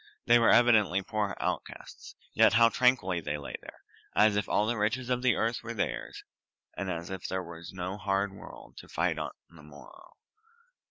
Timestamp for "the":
4.65-4.75, 5.21-5.35, 9.47-9.61